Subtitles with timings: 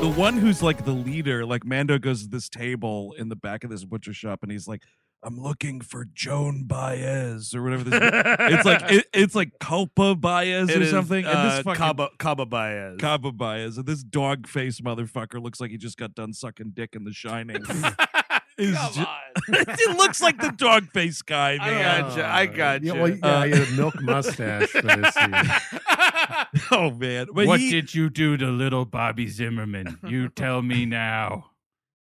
[0.00, 3.62] the one who's like the leader, like Mando goes to this table in the back
[3.64, 4.82] of this butcher shop, and he's like,
[5.22, 10.68] "I'm looking for Joan Baez or whatever." This it's like it, it's like Culpa Baez
[10.70, 11.24] It or is, something.
[11.24, 12.96] and uh, this fucking Cabo, Cabo Baez.
[12.98, 16.96] Cabo Baez, and this dog face motherfucker looks like he just got done sucking dick
[16.96, 17.62] in The Shining.
[18.58, 19.16] Is Come ju- on.
[19.48, 22.26] it looks like the dog face guy, I got gotcha.
[22.26, 22.84] I gotcha.
[22.84, 25.16] Yeah, well, yeah, Uh, he had a milk mustache for this
[26.70, 29.98] oh man, but what he- did you do to little Bobby Zimmerman?
[30.06, 31.46] You tell me now.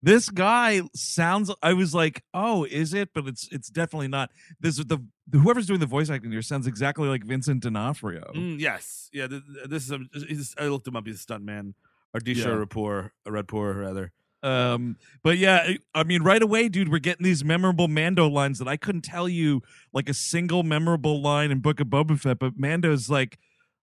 [0.04, 4.78] this guy sounds i was like oh is it but it's it's definitely not this
[4.78, 4.98] the
[5.32, 9.10] whoever's doing the voice acting here sounds exactly like vincent d'onofrio Mm, yes.
[9.14, 9.28] Yeah.
[9.28, 9.92] This, this is.
[9.92, 11.06] A, he's, I looked him up.
[11.06, 11.74] He's a stuntman.
[12.18, 12.48] Ardeshir Yeah.
[12.64, 14.12] Rapport, a Red Poor rather.
[14.44, 18.68] Um but yeah I- mean right away dude we're getting these memorable mando lines that
[18.68, 19.62] i couldn't tell you
[19.94, 23.38] like a single memorable line in book of boba fett but mando's like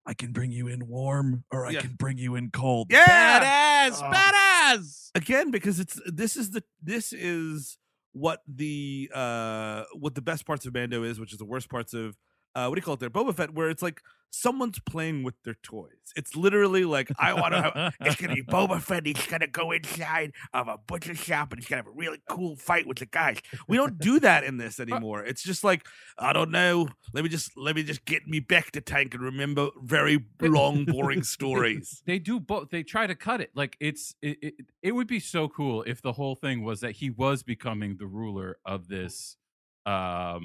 [0.06, 1.80] i can bring you in warm or i Yeah.
[1.82, 3.04] can bring you in cold Yeah.
[3.90, 4.10] badass Oh.
[4.12, 7.78] badass again because it's this is the this is
[8.12, 11.94] what the uh what the best parts of Mando is, which is the worst parts
[11.94, 12.16] of
[12.58, 15.34] uh what do you call it there, Boba Fett, where it's like someone's playing with
[15.44, 15.90] their toys.
[16.16, 17.92] It's literally like I want to.
[18.00, 19.06] It's gonna be Boba Fett.
[19.06, 22.56] He's gonna go inside of a butcher shop and he's gonna have a really cool
[22.56, 23.38] fight with the guys.
[23.68, 25.24] We don't do that in this anymore.
[25.24, 25.86] It's just like
[26.18, 26.88] I don't know.
[27.12, 30.84] Let me just let me just get me back to tank and remember very long,
[30.86, 32.02] boring stories.
[32.06, 32.70] They do both.
[32.70, 33.50] They try to cut it.
[33.54, 34.54] Like it's it, it.
[34.82, 38.06] It would be so cool if the whole thing was that he was becoming the
[38.06, 39.36] ruler of this,
[39.86, 40.38] um, uh,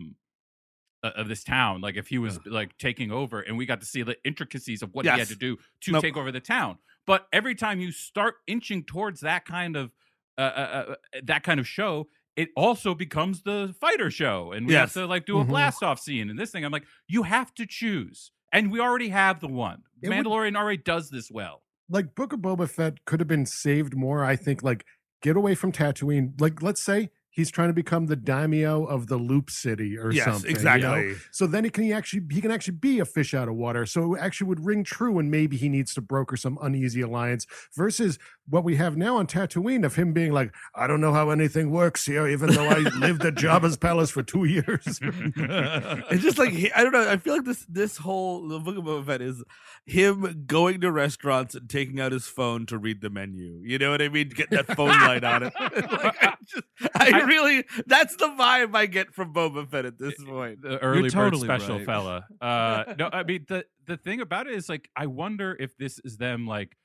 [1.10, 1.82] of this town.
[1.82, 4.94] Like if he was like taking over, and we got to see the intricacies of
[4.94, 6.02] what he had to do to Nope.
[6.04, 6.78] take over the town.
[7.06, 9.92] But every time you start inching towards that kind of
[10.38, 14.74] uh, uh, uh, that kind of show, it also becomes the fighter show, and we
[14.74, 14.96] Yes.
[14.96, 15.50] have to like do a Mhm.
[15.50, 16.66] blast off scene and this thing.
[16.66, 19.84] I'm like, you have to choose, and we already have the one.
[20.02, 21.62] It would- Mandalorian already does this well.
[21.90, 24.24] like Book of Boba Fett could have been saved more.
[24.24, 24.86] I think like
[25.22, 26.40] get away from Tatooine.
[26.42, 30.26] Like let's say he's trying to become the daimyo of the Loop City or yes,
[30.26, 30.52] something.
[30.52, 30.88] you exactly.
[30.88, 31.16] know?
[31.32, 33.86] So then he can actually he can actually be a fish out of water.
[33.86, 37.46] So it actually would ring true, and maybe he needs to broker some uneasy alliance
[37.74, 41.32] versus what we have now on Tatooine of him being like, I don't know how
[41.32, 45.00] anything works here, even though I lived at Jabba's palace for two years.
[45.02, 47.10] it's just like I don't know.
[47.10, 49.44] I feel like this this whole the book of Boba Fett is
[49.86, 53.60] him going to restaurants and taking out his phone to read the menu.
[53.64, 54.30] You know what I mean?
[54.30, 55.54] Getting that phone light on it.
[55.60, 56.64] like, I, just,
[56.96, 60.62] I, I- really that's the vibe I get from Boba Fett at this point.
[60.62, 61.86] the early totally bird special right.
[61.86, 62.26] fella.
[62.42, 66.00] Uh, no, I mean the the thing about it is like I wonder if this
[66.04, 66.76] is them like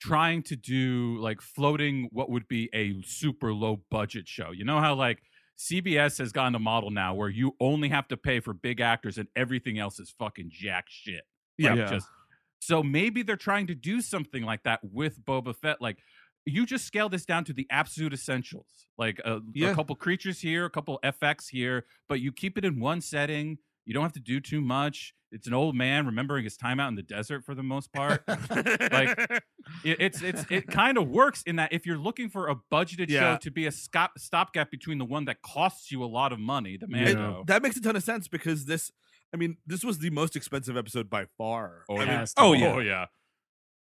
[0.00, 4.50] trying to do like floating what would be a super low budget show.
[4.50, 5.22] You know how like
[5.58, 9.18] CBS has gotten a model now where you only have to pay for big actors
[9.18, 11.22] and everything else is fucking jack shit.
[11.58, 11.70] Yeah.
[11.70, 11.90] Like, Yeah.
[11.90, 12.08] just
[12.60, 15.80] so maybe they're trying to do something like that with Boba Fett.
[15.80, 15.98] Like
[16.46, 19.70] you just scale this down to the absolute essentials, like uh, a, Yeah.
[19.70, 23.58] a couple creatures here, a couple FX here, but you keep it in one setting.
[23.84, 25.14] You don't have to do too much.
[25.32, 28.22] It's an old man remembering his time out in the desert for the most part.
[28.28, 29.16] like
[29.84, 33.08] it, it's it's it kind of works in that if you're looking for a budgeted
[33.08, 33.34] Yeah.
[33.34, 36.38] show to be a stop stopgap between the one that costs you a lot of
[36.40, 36.88] money, the.
[36.88, 37.44] Mando.
[37.46, 38.90] that makes a ton of sense because this
[39.32, 41.84] I mean, this was the most expensive episode by far.
[41.88, 42.72] Oh, I mean, oh, yeah.
[42.74, 43.06] oh yeah.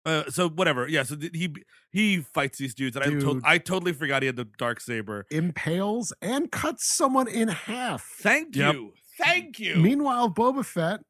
[0.06, 0.88] Uh, so whatever.
[0.88, 1.52] Yeah, so th- he
[1.90, 5.26] he fights these dudes and I to- I totally forgot he had the dark saber.
[5.30, 8.02] Impales and cuts someone in half.
[8.20, 8.74] Thank Yep.
[8.74, 8.92] you.
[9.18, 9.76] Thank you.
[9.76, 11.00] Meanwhile, Boba Fett,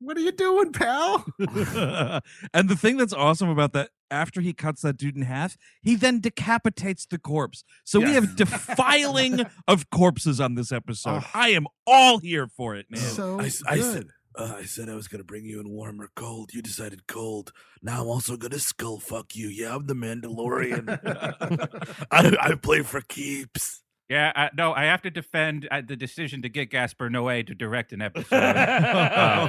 [0.00, 1.24] what are you doing, pal?
[1.38, 5.94] and the thing that's awesome about that, after he cuts that dude in half, he
[5.94, 7.62] then decapitates the corpse.
[7.84, 11.18] So we have defiling of corpses on this episode.
[11.18, 11.24] Ugh.
[11.34, 13.00] I am all here for it, man.
[13.00, 14.10] So I s- I good.
[14.36, 16.50] Said- Uh, I said I was gonna bring you in warm or cold.
[16.54, 17.52] You decided cold.
[17.82, 19.48] Now I'm also gonna skull fuck you.
[19.48, 20.88] Yeah, I'm the Mandalorian.
[22.10, 23.82] I, I play for keeps.
[24.08, 27.54] Yeah, I, no, I have to defend uh, the decision to get Gaspar Noé to
[27.54, 28.56] direct an episode of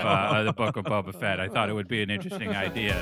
[0.01, 1.39] uh, uh, the Book of Boba Fett.
[1.39, 2.95] I thought it would be an interesting idea.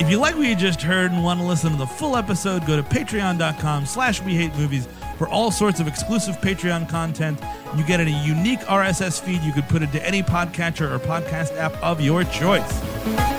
[0.00, 2.66] If you like what you just heard and want to listen to the full episode,
[2.66, 4.86] go to patreon.com slash we hate movies
[5.18, 7.40] for all sorts of exclusive Patreon content.
[7.76, 11.74] You get a unique RSS feed you could put into any podcatcher or podcast app
[11.82, 13.37] of your choice.